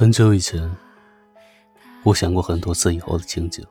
[0.00, 0.74] 很久以前，
[2.04, 3.62] 我想过很多次以后的情景。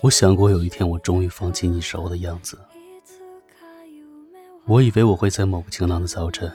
[0.00, 2.56] 我想过有一天我终于放弃你时候的样子。
[4.66, 6.48] 我以为我会在某个晴朗的早晨，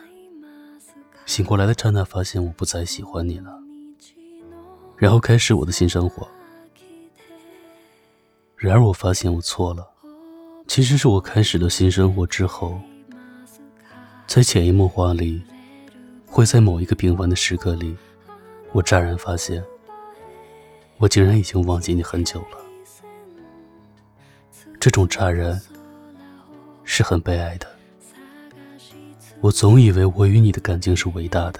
[1.25, 3.61] 醒过来的刹那，发现我不再喜欢你了，
[4.95, 6.25] 然后开始我的新生活。
[8.55, 9.85] 然而我发现我错了，
[10.65, 12.79] 其实是我开始了新生活之后，
[14.27, 15.43] 在潜移默化里。
[16.37, 17.97] 会在某一个平凡的时刻里，
[18.71, 19.63] 我乍然发现，
[20.97, 22.59] 我竟然已经忘记你很久了。
[24.79, 25.59] 这种乍然
[26.83, 27.67] 是很悲哀的。
[29.41, 31.59] 我总以为我与你的感情是伟大的，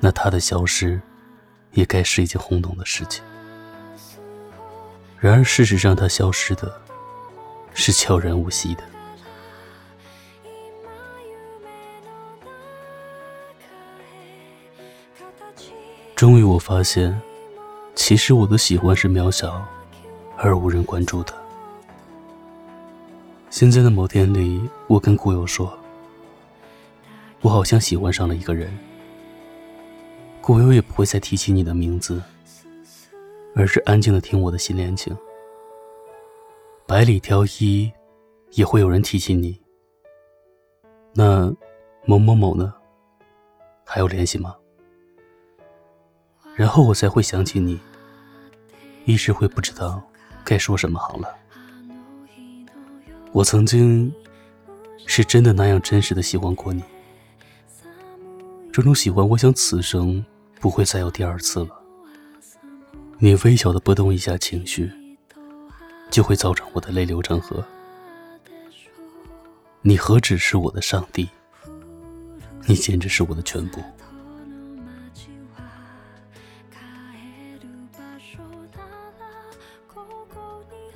[0.00, 1.00] 那他的消失
[1.70, 3.22] 也该是一件轰动的事情。
[5.20, 6.82] 然而事实上，他消失的
[7.74, 8.82] 是悄然无息的。
[16.20, 17.18] 终于，我发现，
[17.94, 19.66] 其实我的喜欢是渺小
[20.36, 21.32] 而无人关注的。
[23.48, 25.72] 现在的某天里，我跟故友说，
[27.40, 28.70] 我好像喜欢上了一个人。
[30.42, 32.22] 故友也不会再提起你的名字，
[33.56, 35.16] 而是安静的听我的新恋情。
[36.86, 37.90] 百里挑一，
[38.50, 39.58] 也会有人提起你。
[41.14, 41.50] 那
[42.04, 42.74] 某某某呢？
[43.86, 44.54] 还有联系吗？
[46.60, 47.80] 然后我才会想起你，
[49.06, 50.02] 一时会不知道
[50.44, 51.34] 该说什么好了。
[53.32, 54.12] 我曾经
[55.06, 56.82] 是真的那样真实的喜欢过你，
[58.70, 60.22] 这种喜欢，我想此生
[60.60, 61.70] 不会再有第二次了。
[63.18, 64.92] 你微小的波动一下情绪，
[66.10, 67.64] 就会造成我的泪流成河。
[69.80, 71.26] 你何止是我的上帝，
[72.66, 73.80] 你简直是我的全部。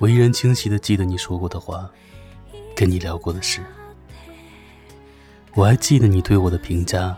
[0.05, 1.89] 我依然清晰的记得你说过的话，
[2.75, 3.59] 跟你聊过的事。
[5.55, 7.17] 我还记得你对我的评价，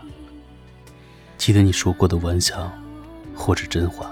[1.36, 2.72] 记得你说过的玩笑，
[3.34, 4.10] 或者真话。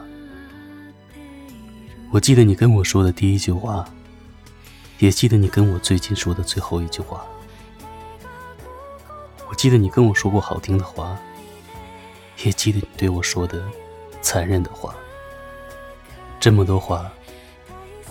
[2.10, 3.88] 我记得你跟我说的第一句话，
[4.98, 7.24] 也记得你跟我最近说的最后一句话。
[9.48, 11.18] 我记得你跟我说过好听的话，
[12.44, 13.64] 也记得你对我说的
[14.20, 14.94] 残忍的话。
[16.38, 17.10] 这么多话。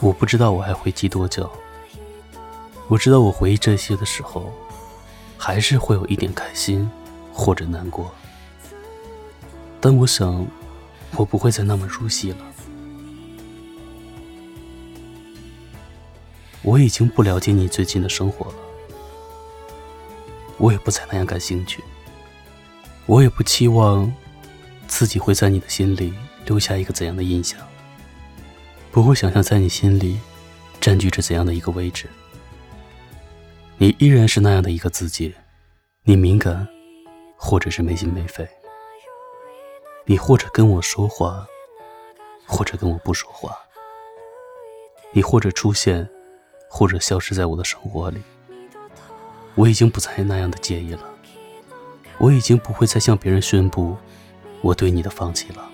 [0.02, 1.50] 我不知道我还会记多久。
[2.88, 4.52] 我知道我回忆这些的时候，
[5.38, 6.90] 还是会有一点开心
[7.34, 8.14] 或者难过。
[9.80, 10.46] 但我想，
[11.16, 12.38] 我不会再那么入戏了。
[16.62, 18.58] 我已经不了解你最近的生活了，
[20.58, 21.84] 我也不再那样感兴趣。
[23.06, 24.12] 我也不期望
[24.88, 26.14] 自己会在你的心里
[26.46, 27.60] 留下一个怎样的印象。
[28.96, 30.18] 不会想象在你心里
[30.80, 32.08] 占据着怎样的一个位置。
[33.76, 35.36] 你依然是那样的一个自己，
[36.04, 36.66] 你敏感，
[37.36, 38.48] 或者是没心没肺。
[40.06, 41.46] 你或者跟我说话，
[42.46, 43.54] 或者跟我不说话。
[45.12, 46.10] 你或者出现，
[46.70, 48.22] 或者消失在我的生活里。
[49.56, 51.04] 我已经不再那样的介意了。
[52.18, 53.98] 我已经不会再向别人宣布
[54.62, 55.70] 我对你的放弃了，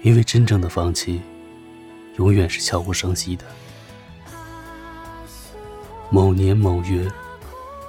[0.00, 1.20] 因为真正的放弃。
[2.18, 3.44] 永远是悄无声息的。
[6.10, 7.10] 某年某月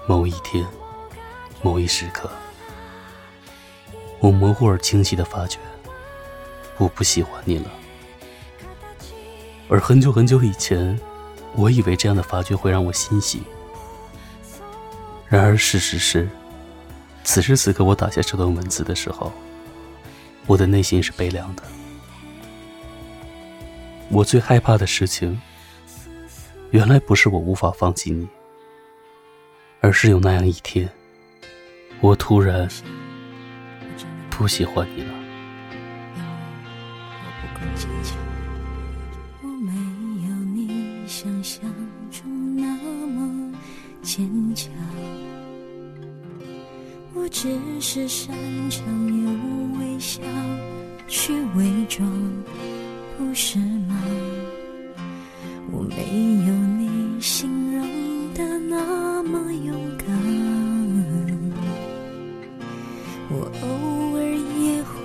[0.08, 0.66] 某一天
[1.62, 2.30] 某一时刻，
[4.20, 5.58] 我模糊而清晰的发觉，
[6.78, 7.72] 我不喜欢你了。
[9.68, 11.00] 而很久很久以前，
[11.56, 13.42] 我以为这样的发觉会让我欣喜。
[15.28, 16.28] 然而事实是，
[17.24, 19.32] 此时此刻我打下这段文字的时候，
[20.46, 21.64] 我的内心是悲凉的。
[24.12, 25.40] 我最害怕的事情，
[26.72, 28.28] 原来不是我无法放弃你，
[29.82, 30.90] 而是有那样一天，
[32.02, 32.68] 我突然
[34.30, 35.14] 不喜欢你了。
[39.42, 39.72] 我没
[40.28, 41.62] 有你想象
[42.10, 42.66] 中那
[43.08, 43.54] 么
[44.02, 44.72] 坚强，
[47.14, 47.48] 我只
[47.80, 48.36] 是擅
[48.72, 50.22] 长用微笑
[51.08, 52.10] 去伪装。
[53.20, 54.02] 不是吗？
[55.72, 55.98] 我没
[56.48, 57.84] 有你形容
[58.34, 60.08] 的那么勇敢，
[63.30, 63.68] 我偶
[64.16, 64.24] 尔
[64.58, 64.96] 也会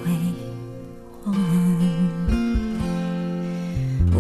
[1.25, 1.35] 慌。
[4.15, 4.19] 我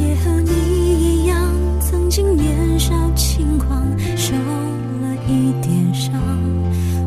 [0.00, 0.50] 也和你
[0.98, 1.38] 一样，
[1.80, 6.12] 曾经年少轻狂，受了一点伤。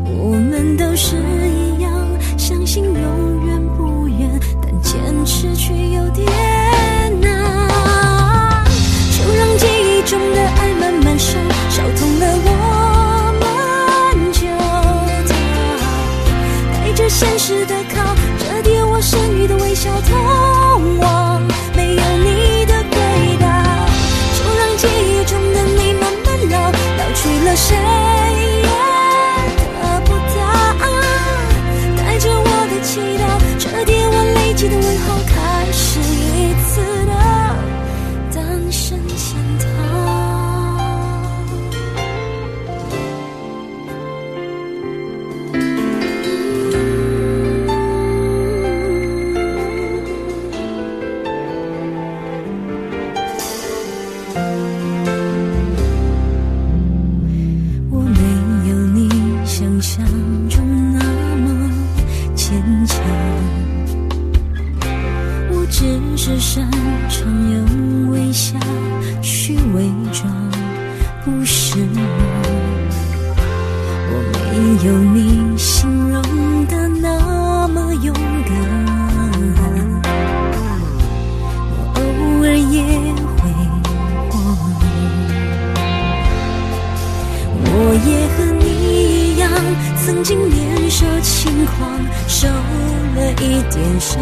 [0.06, 1.16] 我们都是
[17.20, 21.42] 现实的靠，折叠我剩余的微笑，通往
[21.76, 22.96] 没有你的轨
[23.38, 23.46] 道。
[24.38, 27.76] 就让记忆中的你慢慢老，老去了谁
[28.56, 28.68] 也
[29.60, 30.40] 得不到。
[31.98, 32.88] 带着我的祈
[33.18, 33.22] 祷，
[33.58, 36.19] 折叠我累积的问候，开始。
[65.80, 66.70] 只是擅
[67.08, 68.58] 长用微笑
[69.22, 70.30] 去伪装，
[71.24, 72.02] 不是吗？
[74.12, 74.50] 我没
[74.86, 76.20] 有你形容
[76.66, 78.52] 的那么勇敢，
[81.72, 81.98] 我偶
[82.44, 82.84] 尔也
[83.38, 83.40] 会
[84.28, 84.36] 慌，
[87.64, 87.64] 我
[88.04, 88.62] 也和你
[89.32, 89.48] 一样，
[90.04, 91.88] 曾经年少轻狂，
[92.28, 94.20] 受了一点伤。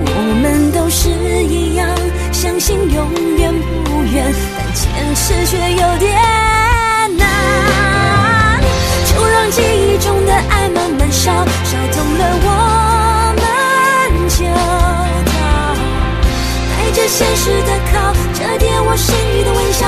[0.00, 0.06] 我
[0.40, 1.88] 们都是一样，
[2.32, 3.52] 相信永远
[3.84, 4.84] 不远，但坚
[5.14, 6.14] 持却有点
[7.16, 7.26] 难。
[9.06, 11.32] 就让记忆中的爱慢慢烧，
[11.64, 12.46] 烧痛了我
[13.38, 13.42] 们
[14.28, 14.38] 就
[15.26, 15.32] 逃。
[16.70, 19.82] 带着现实的靠，折叠我剩余的微笑，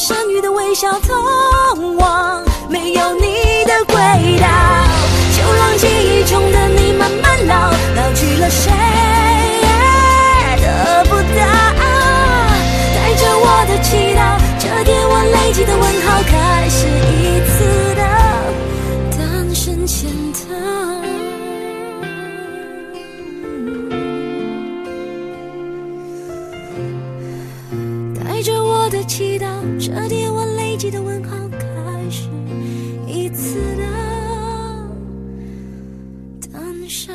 [0.00, 3.94] 剩余的微笑，通往没有你的轨
[4.40, 4.69] 道。
[28.90, 29.46] 的祈祷，
[29.78, 32.28] 这叠我累积的问号，开始
[33.06, 33.84] 一次的
[36.52, 37.14] 单身。